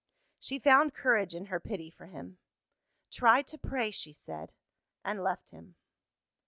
She 0.39 0.57
found 0.57 0.95
courage 0.95 1.35
in 1.35 1.45
her 1.45 1.59
pity 1.59 1.91
for 1.91 2.07
him. 2.07 2.39
"Try 3.11 3.43
to 3.43 3.57
pray," 3.59 3.91
she 3.91 4.13
said, 4.13 4.51
and 5.05 5.21
left 5.21 5.51
him. 5.51 5.75